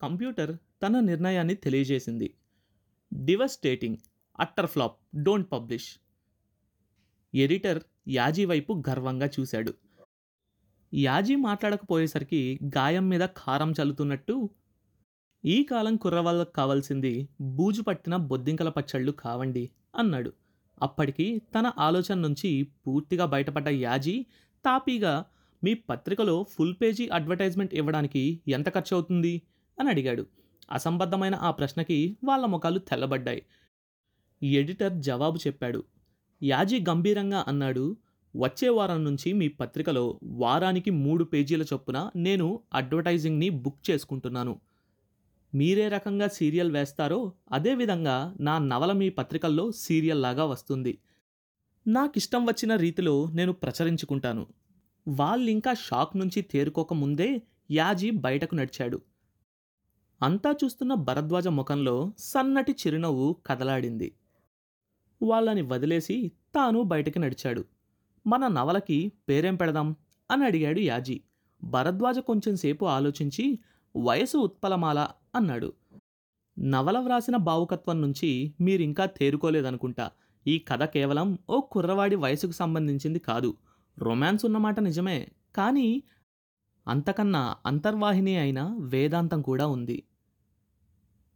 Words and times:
Computer 0.00 0.56
తన 0.82 1.00
నిర్ణయాన్ని 1.00 1.54
తెలియజేసింది. 1.54 2.28
Devastating 3.12 3.98
utter 4.40 4.66
flop 4.66 4.96
don't 5.16 5.52
publish. 5.52 5.88
Editor 7.34 7.80
యాజీ 8.08 8.44
వైపు 8.44 8.82
గర్వంగా 8.88 9.26
చూశాడు. 9.26 9.72
యాజీ 10.94 11.36
మాట్లాడకపోయేసరికి 11.36 12.60
గాయం 12.76 13.08
మీద 13.08 13.24
కారం 13.40 13.74
చల్లుతున్నట్టు 13.80 14.50
ఈ 15.44 15.62
కాలం 15.62 15.96
కుర్రవాళ్ళకు 15.96 16.52
కావాల్సింది 16.52 17.12
బూజు 17.40 17.82
పట్టిన 17.82 18.16
బొద్దింకల 18.30 18.68
పచ్చళ్ళు 18.68 19.12
కావండి 19.12 19.70
అన్నాడు. 19.96 20.30
అప్పటికి 20.82 21.42
తన 21.54 21.66
ఆలోచన 21.78 22.18
నుంచి 22.18 22.50
పూర్తిగా 22.86 23.24
బయటపడ్డ 23.26 23.68
యాజీ 23.68 24.26
తాపీగా 24.64 25.24
మీ 25.62 25.74
పత్రికలో 25.74 26.46
ఫుల్ 26.50 26.74
పేజీ 26.82 27.08
అడ్వర్టైజ్మెంట్ 27.08 27.74
ఇవ్వడానికి 27.74 28.42
ఎంత 28.48 28.68
ఖర్చు 28.74 28.92
అవుతుంది 28.96 29.42
అని 29.80 29.88
అడిగాడు. 29.88 30.26
అసంబద్ధమైన 30.70 31.34
ఆ 31.34 31.50
ప్రశ్నకి 31.50 32.16
వాళ్ళ 32.24 32.46
ముఖాలు 32.46 32.78
తెల్లబడ్డాయి. 32.78 33.42
ఎడిటర్ 34.42 34.92
జవాబు 34.92 35.36
చెప్పాడు. 35.36 35.84
యాజీ 36.42 36.84
గంభీరంగా 36.88 37.44
అన్నాడు 37.48 37.96
వచ్చే 38.36 38.68
వారం 38.68 39.04
నుంచి 39.04 39.32
మీ 39.32 39.48
పత్రికలో 39.48 40.20
వారానికి 40.22 40.90
మూడు 40.90 41.24
పేజీల 41.24 41.62
చొప్పున 41.62 42.10
నేను 42.16 42.60
అడ్వర్టైజింగ్ని 42.74 43.48
బుక్ 43.48 43.90
చేసుకుంటున్నాను. 43.90 44.60
మీరే 45.54 45.88
రకంగా 45.88 46.28
సీరియల్ 46.28 46.72
వేస్తారో 46.72 47.32
అదేవిధంగా 47.52 48.36
నా 48.40 48.58
నవల 48.58 48.92
మీ 48.92 49.08
పత్రికల్లో 49.08 49.72
సీరియల్ 49.72 50.22
లాగా 50.22 50.44
వస్తుంది. 50.44 50.98
నాకిష్టం 51.86 52.46
వచ్చిన 52.46 52.76
రీతిలో 52.76 53.30
నేను 53.30 53.52
ప్రచురించుకుంటాను. 53.52 54.46
వాళ్ళింకా 55.08 55.74
షాక్ 55.74 56.16
నుంచి 56.16 56.42
తేరుకోక 56.42 56.94
ముందే 56.94 57.42
యాజీ 57.70 58.10
బయటకు 58.10 58.54
నడిచాడు. 58.54 59.00
అంతా 60.22 60.54
చూస్తున్న 60.64 60.94
భరద్వాజ 60.94 61.46
ముఖంలో 61.46 62.12
సన్నటి 62.18 62.72
చిరునవ్వు 62.72 63.36
కదలాడింది. 63.46 64.14
వాళ్ళని 65.22 65.62
వదిలేసి 65.62 66.32
తాను 66.54 66.82
బయటకు 66.82 67.18
నడిచాడు. 67.18 67.64
మన 68.26 68.48
నవలకి 68.48 69.12
పేరేం 69.28 69.56
పెడదాం? 69.56 69.96
అని 70.30 70.44
అడిగాడు 70.44 70.80
యాజీ. 70.80 71.20
భరద్వాజ 71.64 72.18
కొంచెంసేపు 72.18 72.84
ఆలోచించి 72.84 73.58
వయసు 73.96 74.38
ఉత్పలమాల 74.38 75.08
అన్నాడు. 75.34 75.72
నవల 76.58 76.98
వ్రాసిన 76.98 77.36
భావుకత్వం 77.36 78.00
నుంచి 78.00 78.54
మీరింకా 78.60 79.06
తేరుకోలేదనుకుంటా. 79.06 80.10
ఈ 80.46 80.58
కథ 80.58 80.84
కేవలం 80.84 81.38
ఓ 81.50 81.60
కుర్రవాడి 81.60 82.16
వయసుకు 82.16 82.52
సంబంధించింది 82.52 83.18
కాదు. 83.18 83.56
రొమాన్స్ 83.98 84.44
ఉన్నమాట 84.44 84.80
నిజమే. 84.80 85.28
కానీ 85.56 86.02
అంతకన్నా 86.88 87.56
అంతర్వాహిని 87.66 88.36
అయిన 88.36 88.76
వేదాంతం 88.80 89.42
కూడా 89.42 89.66
ఉంది. 89.66 90.02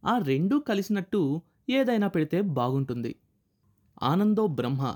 ఆ 0.05 0.17
రెండూ 0.17 0.59
కలిసినట్టు 0.59 1.41
ఏదైనా 1.69 2.07
పెడితే 2.07 2.41
బాగుంటుంది. 2.41 3.15
ఆనందో 4.03 4.47
బ్రహ్మ 4.47 4.95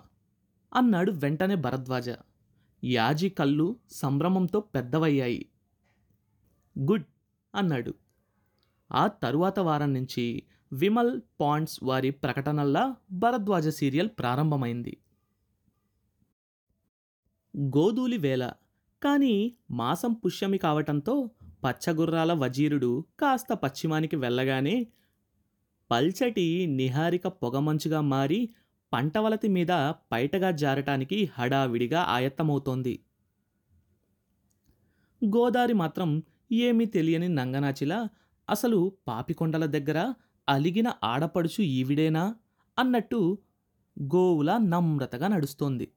అన్నాడు 0.73 1.11
వెంటనే 1.11 1.55
భరద్వాజ. 1.55 2.09
యాజీ 2.83 3.29
కళ్ళు 3.29 3.75
సంభ్రమంతో 3.91 4.59
పెద్దవయ్యాయి. 4.59 5.45
గుడ్ 6.79 7.05
అన్నాడు. 7.55 7.93
ఆ 8.91 9.07
తరువాత 9.07 9.59
వారం 9.59 9.93
నుంచి 9.93 10.43
విమల్ 10.73 11.21
పాండ్స్ 11.41 11.83
వారి 11.83 12.11
ప్రకటనల్లా 12.11 12.95
భరద్వాజ 13.11 13.67
సీరియల్ 13.67 14.09
ప్రారంభమైంది. 14.19 14.97
గోధూలి 17.57 18.17
వేళ 18.17 18.51
కానీ 19.03 19.57
మాసం 19.71 20.13
పుష్యమి 20.13 20.57
కావటంతో 20.57 21.29
పచ్చగుర్రాల 21.63 22.33
వజీరుడు 22.33 23.05
కాస్త 23.19 23.53
పశ్చిమానికి 23.53 24.15
వెళ్ళగానే 24.15 24.87
పల్చటి 25.91 26.65
నిహారిక 26.67 27.27
పొగమంచుగా 27.27 28.01
మారి 28.01 28.49
పంటవలతి 28.93 29.47
మీద 29.47 29.93
పైటగా 30.11 30.51
జారటానికి 30.51 31.29
హడావిడిగా 31.33 32.01
ఆయత్తమవుతోంది. 32.01 32.99
గోదారి 35.25 35.73
మాత్రం 35.73 36.23
ఏమీ 36.51 36.85
తెలియని 36.85 37.29
నంగనాచిలా 37.29 38.09
అసలు 38.49 38.97
పాపికొండల 39.07 39.65
దగ్గర 39.65 40.13
అలిగిన 40.49 40.93
ఆడపడుచు 41.03 41.61
ఈవిడేనా? 41.61 42.35
అన్నట్టు 42.79 43.37
గోవుల 44.15 44.57
నమ్రతగా 44.57 45.27
నడుస్తోంది. 45.27 45.91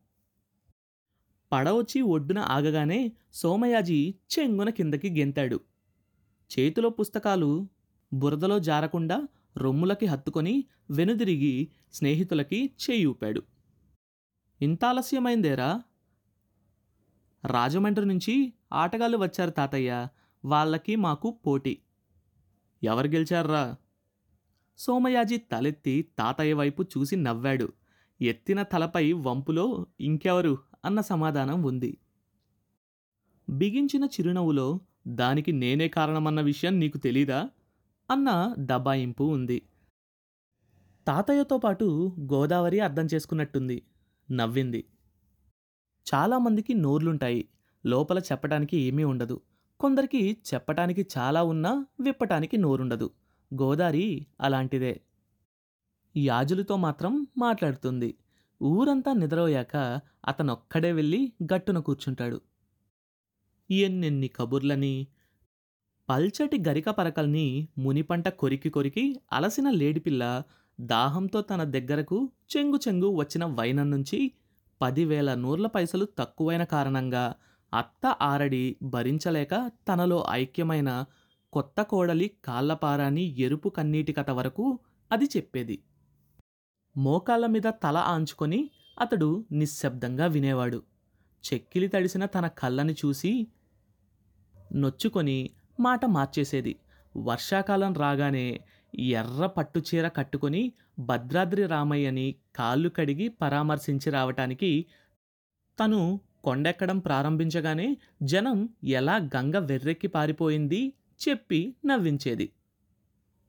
పడవచ్చి 1.52 2.00
ఒడ్డున 2.00 2.38
ఆగగానే 2.38 3.12
సోమయాజీ 3.32 4.14
చెంగున 4.32 4.70
కిందకి 4.70 5.10
గెంతాడు. 5.10 5.60
చేతిలో 6.50 6.90
పుస్తకాలు 6.90 7.68
బురదలో 8.12 8.58
జారకుండా 8.58 9.28
రొమ్ములకి 9.56 10.06
హత్తుకొని 10.06 10.64
వెనుదిరిగి 10.90 11.68
స్నేహితులకి 11.92 12.70
చేయి 12.82 13.06
ఊపాడు. 13.06 13.42
ఇంత 14.62 14.84
ఆలస్యమైందేరా? 14.84 15.82
రాజమండ్రి 17.46 18.06
నుంచి 18.06 18.52
ఆటగాళ్ళు 18.72 19.18
వచ్చారు 19.18 19.50
తాతయ్య 19.50 20.08
వాళ్ళకి 20.44 20.96
మాకు 20.96 21.38
పోటీ. 21.46 21.78
ఎవరు 22.82 23.06
గెలిచారా 23.06 23.76
సోమయాజీ 24.78 25.36
తలెత్తి 25.36 26.02
తాతయ్య 26.18 26.52
వైపు 26.52 26.82
చూసి 26.82 27.16
నవ్వాడు. 27.16 27.72
ఎత్తిన 28.20 28.62
తలపై 28.62 29.12
వంపులో 29.12 29.86
ఇంకెవరు? 30.00 30.58
అన్న 30.84 31.00
సమాధానం 31.00 31.62
ఉంది. 31.62 31.98
బిగించిన 33.48 34.04
చిరునవ్వులో 34.04 34.80
దానికి 35.08 35.52
నేనే 35.52 35.88
కారణమన్న 35.88 36.40
విషయం 36.40 36.80
నీకు 36.80 36.98
తెలీదా? 36.98 37.50
అన్న 38.10 38.54
దబాయింపు 38.58 39.24
ఉంది. 39.24 39.62
తాతయ్యతో 41.06 41.58
పాటు 41.58 42.16
గోదావరి 42.20 42.80
అర్థం 42.80 43.06
చేసుకున్నట్టుంది. 43.14 43.82
నవ్వింది. 44.30 44.84
చాలామందికి 46.14 46.74
నోర్లుంటాయి. 46.74 47.48
లోపల 47.86 48.18
చెప్పటానికి 48.18 48.76
ఏమీ 48.76 49.04
ఉండదు. 49.04 49.40
కొందరికి 49.80 50.36
చెప్పటానికి 50.54 51.06
చాలా 51.18 51.42
ఉన్నా 51.42 51.86
విప్పటానికి 52.00 52.56
నోరుండదు. 52.56 53.10
గోదారి 53.54 54.26
అలాంటిదే. 54.40 55.00
యాజులతో 56.16 56.76
మాత్రం 56.76 57.26
మాట్లాడుతుంది. 57.38 58.14
ఊరంతా 58.60 59.12
నిద్రపోయాక 59.12 59.76
అతనొక్కడే 60.24 60.92
వెళ్ళి 60.92 61.32
గట్టున 61.52 61.78
కూర్చుంటాడు. 61.78 62.38
ఎన్నెన్ని 63.70 64.28
కబుర్లని 64.28 64.94
పల్చటి 66.08 66.58
గరిక 66.68 66.88
పరకల్ని 66.90 67.68
మునిపంట 67.78 68.28
కొరికి 68.28 68.70
కొరికి 68.70 69.20
అలసిన 69.32 69.70
లేడిపిల్ల 69.70 70.42
దాహంతో 70.80 71.42
తన 71.42 71.64
దగ్గరకు 71.64 72.32
చెంగు 72.56 72.78
చెంగు 72.88 73.08
వచ్చిన 73.16 73.44
వైనం 73.44 73.90
నుంచి 73.90 74.18
పదివేల 74.80 75.34
నూర్ల 75.34 75.66
పైసలు 75.66 76.04
తక్కువైన 76.18 76.64
కారణంగా 76.64 77.34
అత్త 77.72 78.06
ఆరడి 78.22 78.76
భరించలేక 78.82 79.54
తనలో 79.88 80.26
ఐక్యమైన 80.30 81.04
కొత్త 81.52 81.82
కోడలి 81.82 82.30
కాళ్ళపారాని 82.44 83.24
ఎరుపు 83.38 83.68
కన్నీటి 83.68 84.12
కథ 84.12 84.30
వరకు 84.30 84.78
అది 85.12 85.24
చెప్పేది. 85.24 85.76
మోకాళ్ళ 86.96 87.46
మీద 87.46 87.62
తల 87.68 87.96
ఆంచుకొని 87.96 88.70
అతడు 89.00 89.44
నిశ్శబ్దంగా 89.52 90.26
వినేవాడు. 90.26 90.82
చెక్కిలి 91.44 91.88
తడిసిన 91.88 92.26
తన 92.26 92.46
కళ్ళని 92.46 92.92
చూసి 92.92 93.46
నొచ్చుకొని 94.72 95.50
మాట 95.80 96.04
మార్చేసేది. 96.04 96.76
వర్షాకాలం 97.16 97.92
రాగానే 97.94 98.60
ఎర్ర 98.94 99.46
పట్టుచీర 99.46 100.08
కట్టుకొని 100.08 100.72
భద్రాద్రి 100.98 101.66
రామయ్యని 101.66 102.34
కాళ్ళు 102.56 102.88
కడిగి 102.88 103.28
పరామర్శించి 103.28 104.10
రావటానికి 104.10 104.86
తను 105.80 106.20
కొండెక్కడం 106.44 106.98
ప్రారంభించగానే 106.98 107.96
జనం 108.22 108.68
ఎలా 108.84 109.16
గంగ 109.16 109.58
వెర్రెక్కి 109.58 110.06
పారిపోయింది 110.06 110.92
చెప్పి 111.28 111.74
నవ్వించేది. 111.86 112.52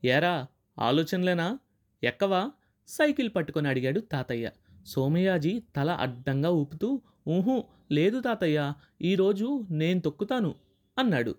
ఏరా 0.06 0.48
ఆలోచనలేనా? 0.80 1.60
ఎక్కవా? 2.04 2.52
సైకిల్ 2.88 3.30
పట్టుకొని 3.36 3.68
అడిగాడు 3.68 4.00
తాతయ్య. 4.00 4.52
సోమయాజీ 4.86 5.64
తల 5.76 5.92
అడ్డంగా 5.92 6.50
ఊపుతూ 6.50 7.02
ఊహూ 7.28 7.64
లేదు 7.92 8.22
తాతయ్య 8.22 8.74
ఈరోజు 9.02 9.68
నేను 9.72 10.00
తొక్కుతాను 10.00 10.56
అన్నాడు. 10.98 11.36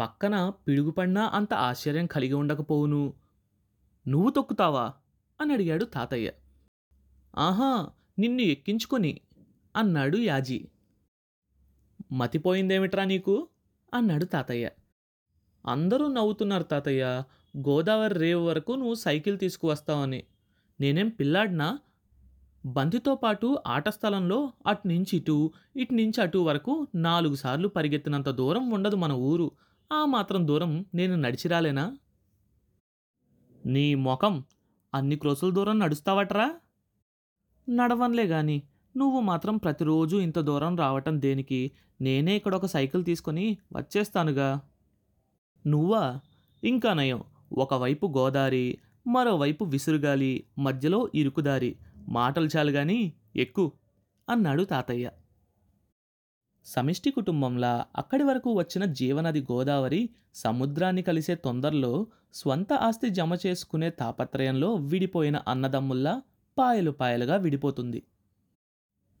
పక్కన 0.00 0.48
పిడుగుపడినా 0.48 1.26
అంత 1.26 1.54
ఆశ్చర్యం 1.54 2.06
కలిగి 2.06 2.32
ఉండకపోవును. 2.32 3.14
నువ్వు 4.08 4.30
తొక్కుతావా? 4.30 4.92
అని 5.40 5.52
అడిగాడు 5.52 5.84
తాతయ్య. 5.84 6.32
ఆహా 7.38 7.88
నిన్ను 8.18 8.42
ఎక్కించుకొని 8.42 9.20
అన్నాడు 9.76 10.16
యాజీ. 10.16 10.68
మతిపోయిందేమిట్రా 12.12 13.04
నీకు? 13.04 13.48
అన్నాడు 13.94 14.24
తాతయ్య. 14.24 14.70
అందరూ 15.66 16.08
నవ్వుతున్నారు 16.08 16.62
తాతయ్య. 16.62 17.22
గోదావరి 17.58 18.14
రేవు 18.14 18.46
వరకు 18.46 18.72
నువ్వు 18.72 18.94
సైకిల్ 18.94 19.38
తీసుకువస్తావని. 19.38 20.24
నేనేం 20.80 21.08
పిల్లాడినా? 21.08 21.78
బంతితో 22.66 23.14
పాటు 23.14 23.58
ఆట 23.66 23.88
స్థలంలో 23.88 24.52
అటు 24.66 24.88
నుంచి 24.88 25.16
ఇటు 25.16 25.52
ఇటు 25.76 25.94
నుంచి 25.94 26.20
అటు 26.22 26.38
వరకు 26.38 26.86
నాలుగు 26.94 27.34
సార్లు 27.34 27.68
పరిగెత్తినంత 27.68 28.28
దూరం 28.28 28.70
ఉండదు 28.70 28.96
మన 28.96 29.12
ఊరు. 29.12 29.50
ఆ 29.92 30.04
మాత్రం 30.04 30.48
దూరం 30.48 30.84
నేను 30.94 31.14
నడిచిరాలేనా 31.16 31.96
నీ 33.66 33.94
మొఖం 33.94 34.44
అన్ని 34.94 35.16
క్రోసుల 35.16 35.50
దూరం 35.50 35.78
నడుస్తావట్రా? 35.78 36.54
నడవంలే 37.68 38.24
గాని 38.24 38.62
నువ్వు 38.96 39.20
మాత్రం 39.20 39.56
ప్రతిరోజు 39.56 40.16
ఇంత 40.16 40.38
దూరం 40.38 40.76
రావటం 40.76 41.20
దేనికి? 41.20 41.70
నేనే 42.00 42.36
ఇక్కడ 42.36 42.54
ఒక 42.54 42.66
సైకిల్ 42.66 43.04
తీసుకొని 43.04 43.58
వచ్చేస్తానుగా. 43.76 44.60
నువ్వా? 45.66 46.20
ఇంకా 46.64 46.94
నయం. 46.94 47.22
ఒకవైపు 47.52 48.14
గోదారి 48.18 48.78
మరోవైపు 49.06 49.64
విసురుగాలి 49.64 50.44
మధ్యలో 50.58 51.10
ఇరుకుదారి 51.14 51.76
మాటలు 52.08 52.48
చాలు 52.56 52.70
గాని 52.70 53.12
ఎక్కు 53.36 53.72
అన్నాడు 54.28 54.64
తాతయ్య. 54.64 55.10
సమిష్టి 56.66 57.10
కుటుంబంలా 57.10 57.86
అక్కడి 57.96 58.24
వరకు 58.24 58.52
వచ్చిన 58.52 58.84
జీవనది 58.84 59.40
గోదావరి 59.40 60.08
సముద్రాన్ని 60.34 61.02
కలిసే 61.02 61.34
తొందరలో 61.34 62.06
స్వంత 62.34 62.72
ఆస్తి 62.72 63.10
జమ 63.10 63.34
చేసుకునే 63.46 63.90
తాపత్రయంలో 63.90 64.74
విడిపోయిన 64.74 65.42
అన్నదమ్ముల్లా 65.48 66.22
పాయలు 66.58 66.90
పాయలుగా 66.90 67.36
విడిపోతుంది. 67.36 68.02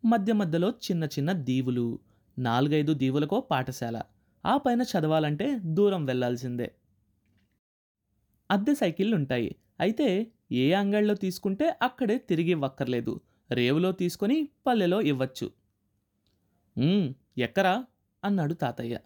మధ్య 0.04 0.32
మధ్యలో 0.32 0.70
చిన్న 0.70 1.04
చిన్న 1.04 1.32
దీవులు 1.32 1.98
నాలుగైదు 2.38 2.92
దీవులకో 2.92 3.40
పాఠశాల 3.40 4.02
ఆ 4.44 4.56
పైన 4.56 4.82
చదవాలంటే 4.82 5.60
దూరం 5.64 6.04
వెళ్ళాల్సిందే 6.04 6.68
అద్దె 8.50 8.74
సైకిళ్ళు 8.74 9.16
ఉంటాయి. 9.16 9.50
అయితే 9.80 10.08
ఏ 10.52 10.72
అంగళ్ళలో 10.72 11.14
తీసుకుంటే 11.14 11.78
అక్కడే 11.82 12.18
తిరిగి 12.18 12.50
ఇవ్వక్కర్లేదు. 12.50 13.20
రేవులో 13.50 13.92
తీసుకొని 13.92 14.36
పల్లెలో 14.66 15.00
ఇవ్వచ్చు. 15.02 15.46
ఎక్కరా? 17.38 17.74
అన్నాడు 18.22 18.54
తాతయ్య. 18.54 18.96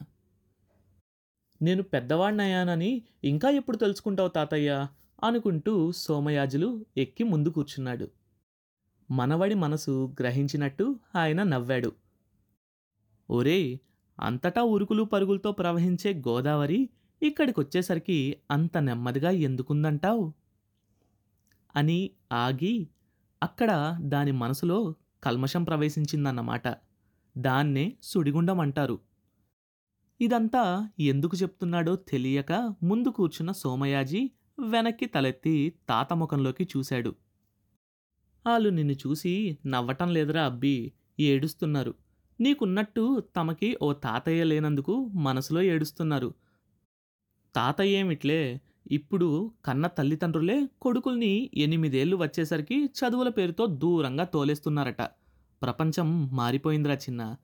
నేను 1.60 1.82
పెద్దవాణ్ణయ్యానని 1.82 2.90
ఇంకా 3.24 3.50
ఎప్పుడు 3.50 3.76
తెలుసుకుంటావు 3.76 4.28
తాతయ్య? 4.28 4.70
అనుకుంటూ 5.24 5.92
సోమయాజులు 5.92 6.68
ఎక్కి 6.96 7.24
ముందు 7.24 7.48
కూర్చున్నాడు. 7.48 8.06
మనవడి 9.10 9.54
మనసు 9.54 10.14
గ్రహించినట్టు 10.20 10.86
ఆయన 11.16 11.42
నవ్వాడు. 11.42 11.90
ఒరేయ్ 13.30 13.78
అంతటా 14.18 14.62
ఉరుకులు 14.62 15.02
పరుగులతో 15.02 15.52
ప్రవహించే 15.52 16.14
గోదావరి 16.28 16.80
ఇక్కడికొచ్చేసరికి 17.24 18.36
అంత 18.50 18.78
నెమ్మదిగా 18.78 19.30
ఎందుకుందంటావు? 19.30 20.32
అని 21.76 22.10
ఆగి 22.32 22.88
అక్కడ 23.42 23.96
దాని 24.00 24.32
మనసులో 24.32 24.94
కల్మషం 25.24 25.64
ప్రవేశించిందన్నమాట. 25.64 26.68
దాన్నే 27.38 27.96
సుడిగుండం 28.02 28.60
అంటారు 28.60 28.98
ఇదంతా 30.20 30.90
ఎందుకు 31.00 31.36
చెప్తున్నాడో 31.36 31.96
తెలియక 31.96 32.74
ముందు 32.82 33.08
కూర్చున్న 33.08 33.52
సోమయాజీ 33.52 34.30
వెనక్కి 34.68 35.06
తలెత్తి 35.06 35.72
తాత 35.88 36.12
ముఖంలోకి 36.12 36.68
చూశాడు. 36.76 37.14
వాళ్ళు 38.46 38.68
నిన్ను 38.68 38.92
చూసి 38.92 39.58
నవ్వటం 39.66 40.12
లేదురా 40.14 40.44
అబ్బి 40.44 40.92
ఏడుస్తున్నారు. 41.20 41.94
నీకున్నట్టు 42.40 43.20
తమకి 43.36 43.78
ఓ 43.82 43.92
తాతయ్య 43.92 44.44
లేనందుకు 44.44 45.06
మనసులో 45.06 45.62
ఏడుస్తున్నారు. 45.62 46.34
తాతయ్య 47.54 47.96
ఏమిట్లే 47.96 48.60
ఇప్పుడు 48.90 49.52
కన్న 49.66 49.86
తల్లిదండ్రులే 49.86 50.68
కొడుకుల్ని 50.80 51.50
ఎనిమిదేళ్ళు 51.54 52.16
వచ్చేసరికి 52.16 52.84
చదువుల 52.84 53.28
పేరుతో 53.28 53.66
దూరంగా 53.66 54.24
తోలేస్తున్నారట. 54.24 55.02
ప్రపంచం 55.62 56.26
మారిపోయిందిరా 56.36 56.94
చిన్న. 56.94 57.36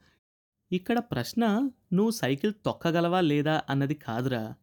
ఇక్కడ 0.72 0.98
ప్రశ్న 0.98 1.70
నువ్వు 1.92 2.10
సైకిల్ 2.10 2.52
తొక్కగలవా 2.66 3.20
లేదా 3.20 3.62
అన్నది 3.70 3.94
కాదురా. 3.94 4.54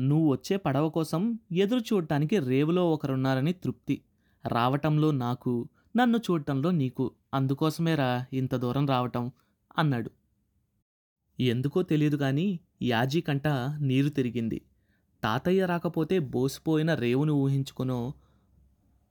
నువ్వు 0.00 0.32
వచ్చే 0.32 0.56
పడవ 0.56 0.88
కోసం 0.88 1.38
ఎదురు 1.52 1.80
చూడటానికి 1.80 2.38
రేవులో 2.38 2.92
ఒకరున్నారని 2.92 3.52
తృప్తి. 3.52 4.02
రావటంలో 4.46 5.10
నాకు 5.10 5.68
నన్ను 5.96 6.18
చూడటంలో 6.18 6.70
నీకు. 6.70 7.10
అందుకోసమేరా 7.34 8.26
ఇంత 8.32 8.54
దూరం 8.54 8.86
రావటం 8.86 9.32
అన్నాడు. 9.78 10.10
ఎందుకో 11.40 11.82
తెలియదు 11.82 12.16
కానీ 12.16 12.60
యాజీ 12.82 13.20
కంట 13.20 13.48
నీరు 13.80 14.08
తిరిగింది. 14.08 14.60
తాతయ్య 15.24 15.66
రాకపోతే 15.66 16.18
బోసిపోయిన 16.18 16.94
రేవును 16.94 17.32
ఊహించుకునో 17.32 18.12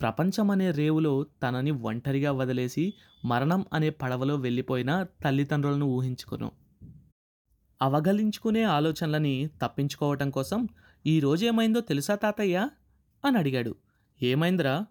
ప్రపంచమనే 0.02 0.72
రేవులో 0.72 1.24
తనని 1.24 1.72
ఒంటరిగా 1.72 2.32
వదిలేసి 2.32 2.94
మరణం 3.26 3.66
అనే 3.74 3.90
పడవలో 3.90 4.36
వెళ్ళిపోయిన 4.36 5.04
తల్లిదండ్రులను 5.04 5.86
ఊహించుకును. 5.86 6.52
అవగలించుకునే 7.82 8.64
ఆలోచనలని 8.64 9.50
తప్పించుకోవటం 9.62 10.30
కోసం 10.30 10.68
ఈ 11.06 11.20
రోజేమైందో 11.20 11.80
తెలుసా 11.80 12.16
తాతయ్య? 12.16 12.70
అని 13.26 13.38
అడిగాడు. 13.38 13.76
ఏమైందిరా? 14.24 14.86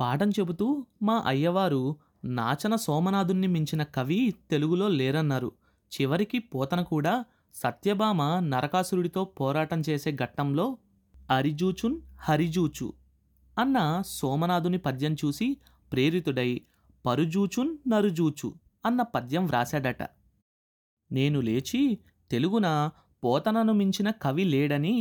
పాఠం 0.00 0.30
చెబుతూ 0.30 0.86
మా 1.02 1.22
అయ్యవారు 1.26 1.96
నాచన 2.24 2.76
సోమనాథుణ్ణి 2.76 3.46
మించిన 3.46 3.82
కవి 3.82 4.34
తెలుగులో 4.50 4.88
లేరన్నారు. 4.88 5.52
చివరికి 6.00 6.38
పోతన 6.38 6.80
కూడా 6.80 7.24
సత్యభామ 7.54 8.22
నరకాసురుడితో 8.38 9.24
పోరాటం 9.24 9.82
చేసే 9.88 10.12
ఘట్టంలో 10.12 10.78
అరిజూచున్ 11.30 11.96
హరిజూచు 12.20 12.92
అన్న 13.58 14.02
సోమనాథుని 14.06 14.78
పద్యం 14.78 15.14
చూసి 15.14 15.56
ప్రేరితుడై 15.92 16.50
పరుజూచున్ 17.06 17.78
నరుజూచు 17.88 18.48
అన్న 18.86 19.02
పద్యం 19.02 19.46
వ్రాశాడట. 19.46 20.02
నేను 21.10 21.40
లేచి 21.40 21.98
తెలుగున 22.30 22.90
పోతనను 23.22 23.72
మించిన 23.72 24.10
కవి 24.10 24.44
లేడని 24.44 24.94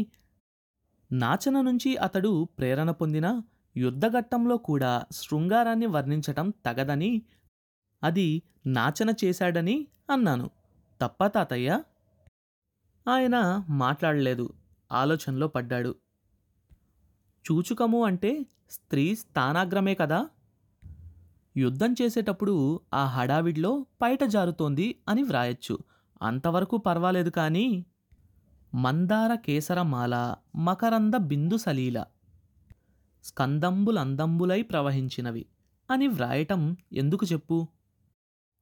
నాచన 1.11 1.61
నుంచి 1.61 1.97
అతడు 1.97 2.49
ప్రేరణ 2.59 2.91
పొందిన 2.91 3.27
యుద్ధఘట్టంలో 3.75 4.57
కూడా 4.57 5.05
శృంగారాన్ని 5.11 5.85
వర్ణించటం 5.85 6.53
తగదని 6.65 7.11
అది 8.03 8.27
నాచన 8.67 9.13
చేశాడని 9.23 9.87
అన్నాను. 10.09 10.47
తప్ప 11.01 11.27
తాతయ్య? 11.27 11.69
ఆయన 13.07 13.63
మాట్లాడలేదు. 13.69 14.53
ఆలోచనలో 14.91 15.47
పడ్డాడు. 15.47 15.95
చూచుకము 17.45 18.05
అంటే 18.05 18.45
స్త్రీ 18.69 19.15
స్థానాగ్రమే 19.15 19.95
కదా? 19.95 20.29
యుద్ధం 21.57 21.95
చేసేటప్పుడు 22.01 22.81
ఆ 22.93 23.05
హడావిడిలో 23.05 23.85
పైట 24.01 24.23
జారుతోంది 24.23 24.99
అని 25.09 25.23
వ్రాయచ్చు. 25.23 25.79
అంతవరకు 26.21 26.77
పర్వాలేదు 26.77 27.29
కానీ 27.29 27.85
మందార 28.75 29.35
కేసరమాల 29.35 30.35
మకరంద 30.55 31.13
బిందు 31.13 31.57
సలీల 31.57 32.05
స్కందంబులందంబులై 33.23 34.61
ప్రవహించినవి 34.61 35.45
అని 35.91 36.07
వ్రాయటం 36.07 36.77
ఎందుకు 36.93 37.25
చెప్పు? 37.25 37.67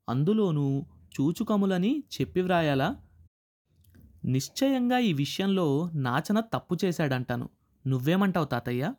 అందులోనూ 0.10 0.86
చూచుకములని 1.20 2.04
చెప్పి 2.22 2.42
వ్రాయాలా? 2.42 2.96
నిశ్చయంగా 4.26 4.98
ఈ 4.98 5.14
విషయంలో 5.14 5.92
నాచన 5.94 6.40
తప్పు 6.40 6.78
చేశాడంటాను. 6.86 7.50
నువ్వేమంటావు 7.88 8.46
తాతయ్య? 8.46 8.94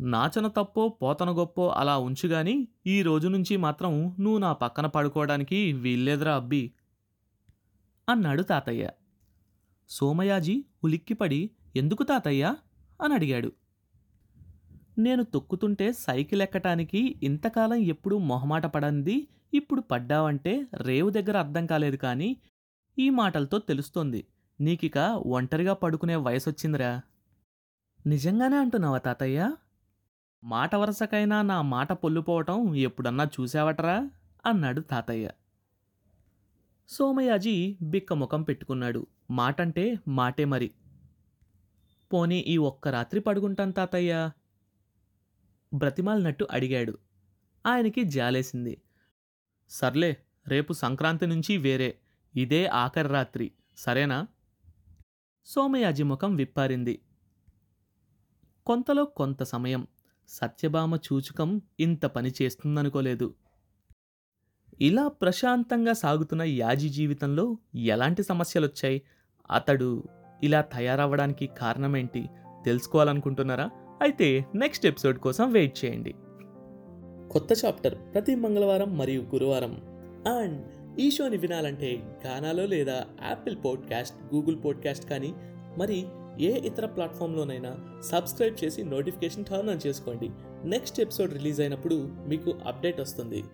నాచన 0.00 0.46
తప్పో 0.46 0.88
పోతన 0.88 1.30
గొప్పో 1.30 1.68
అలా 1.68 1.98
ఉంచుగాని 1.98 2.68
ఈ 2.86 3.02
రోజు 3.02 3.28
నుంచి 3.28 3.56
మాత్రం 3.56 4.16
నువ్వు 4.20 4.38
నా 4.38 4.52
పక్కన 4.52 4.86
పడుకోవడానికి 4.86 5.72
వీల్లేదురా 5.72 6.36
అబ్బి. 6.36 6.72
అన్నాడు 8.08 8.42
తాతయ్య. 8.42 8.90
సోమయాజీ 9.88 10.64
ఉలిక్కిపడి 10.84 11.50
ఎందుకు 11.76 12.02
తాతయ్య? 12.02 12.54
అని 13.02 13.14
అడిగాడు. 13.14 13.52
నేను 14.98 15.22
తొక్కుతుంటే 15.22 15.92
సైకిల్ 15.92 16.42
ఎక్కటానికి 16.42 17.20
ఇంతకాలం 17.22 17.76
ఎప్పుడూ 17.76 18.18
మొహమాట 18.18 18.66
పడంది 18.66 19.28
ఇప్పుడు 19.54 19.80
పడ్డావంటే 19.80 20.66
రేవు 20.74 21.10
దగ్గర 21.10 21.38
అర్థం 21.38 21.66
కాలేదు 21.66 21.96
కానీ 21.96 22.36
ఈ 22.98 23.10
మాటలతో 23.10 23.58
తెలుస్తోంది. 23.58 24.26
నీకిక 24.60 24.98
ఒంటరిగా 25.26 25.72
పడుకునే 25.72 26.16
వయసొచ్చిందిరా. 26.16 27.00
నిజంగానే 28.06 28.56
అంటున్నావా 28.56 28.98
తాతయ్య? 28.98 29.56
మాట 30.44 30.74
వరసకైనా 30.74 31.42
నా 31.42 31.62
మాట 31.62 31.92
పొల్లుపోవటం 31.92 32.74
ఎప్పుడన్నా 32.74 33.24
చూసావటరా? 33.24 34.10
అన్నాడు 34.46 34.80
తాతయ్య. 34.80 35.30
సోమయాజీ 36.88 37.78
బిక్క 37.82 38.12
ముఖం 38.12 38.42
పెట్టుకున్నాడు. 38.42 39.06
మాటంటే 39.30 39.98
మాటే 40.08 40.44
మరి. 40.44 40.70
పోనీ 42.12 42.38
ఈ 42.38 42.56
ఒక్క 42.56 42.88
రాత్రి 42.88 43.20
పడుకుంటాను 43.20 43.72
తాతయ్య? 43.72 44.30
బ్రతిమాలినట్టు 45.74 46.46
అడిగాడు. 46.50 46.98
ఆయనకి 47.66 48.04
జాలేసింది. 48.04 48.82
సర్లే 49.68 50.16
రేపు 50.48 50.72
సంక్రాంతి 50.72 51.26
నుంచి 51.26 51.56
వేరే. 51.56 51.98
ఇదే 52.36 52.66
ఆఖరి 52.66 53.08
రాత్రి. 53.08 53.52
సరేనా? 53.76 54.26
సోమయాజి 55.46 56.02
ముఖం 56.02 56.36
విప్పారింది. 56.36 57.00
కొంతలో 58.66 59.04
కొంత 59.04 59.42
సమయం 59.42 59.86
సత్యభామ 60.28 60.94
చూచుకం 60.94 61.60
ఇంత 61.80 62.06
పని 62.06 62.32
చేస్తుందనుకోలేదు. 62.42 63.34
ఇలా 64.80 65.08
ప్రశాంతంగా 65.08 65.92
సాగుతున్న 65.92 66.42
యాజీ 66.42 66.88
జీవితంలో 66.88 67.58
ఎలాంటి 67.74 68.22
సమస్యలొచ్చాయి? 68.22 69.02
అతడు 69.50 70.04
ఇలా 70.42 70.60
తయారవ్వడానికి 70.60 71.46
కారణమేంటి? 71.46 72.28
తెలుసుకోవాలనుకుంటున్నారా? 72.64 73.70
అయితే 74.02 74.46
నెక్స్ట్ 74.54 74.86
ఎపిసోడ్ 74.86 75.18
కోసం 75.18 75.52
వెయిట్ 75.52 75.84
చేయండి. 75.84 76.14
కొత్త 77.32 77.64
చాప్టర్ 77.64 78.12
ప్రతి 78.14 78.34
మంగళవారం 78.34 78.98
మరియు 78.98 79.22
గురువారం. 79.22 79.74
అండ్ 80.40 80.85
ఈ 81.00 81.10
షోని 81.10 81.36
వినాలంటే 81.36 82.02
గానాలో 82.26 82.66
లేదా 82.66 83.04
యాపిల్ 83.24 83.56
పాడ్కాస్ట్ 83.64 84.34
గూగుల్ 84.34 84.64
పాడ్కాస్ట్ 84.64 85.10
కానీ 85.10 85.34
మరి 85.78 86.06
ఏ 86.40 86.58
ఇతర 86.58 86.86
ప్లాట్ఫామ్లోనైనా 86.86 87.76
సబ్స్క్రైబ్ 88.04 88.64
చేసి 88.64 88.84
నోటిఫికేషన్ 88.84 89.44
టర్న్ 89.44 89.70
ఆన్ 89.70 89.86
చేసుకోండి. 89.86 90.30
నెక్స్ట్ 90.64 91.00
ఎపిసోడ్ 91.00 91.32
రిలీజ్ 91.32 91.60
అయినప్పుడు 91.60 92.08
మీకు 92.26 92.54
అప్డేట్ 92.66 93.00
వస్తుంది. 93.00 93.44